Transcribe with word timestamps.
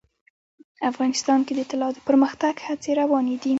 افغانستان 0.91 1.39
کې 1.45 1.53
د 1.55 1.61
طلا 1.69 1.89
د 1.93 1.97
پرمختګ 2.07 2.53
هڅې 2.67 2.91
روانې 3.01 3.35
دي. 3.41 3.49